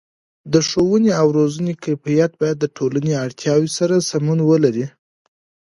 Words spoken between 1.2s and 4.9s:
او روزنې کیفیت باید د ټولنې اړتیاو سره سمون ولري.